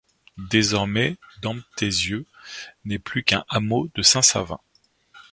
[0.49, 2.25] Désormais Demptézieu
[2.85, 4.59] n'est plus qu'un hameau de Saint-Savin.